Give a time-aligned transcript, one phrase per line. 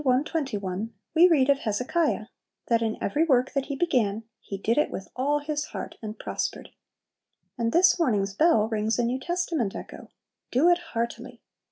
[0.03, 2.25] 21, we read of Hezekiah,
[2.69, 6.17] that "in every work that he began, he did it with all his heart, and
[6.17, 6.69] prospered."
[7.55, 10.09] And this morning's "bell" rings a New Testament echo,
[10.49, 11.39] "Do it heartily!"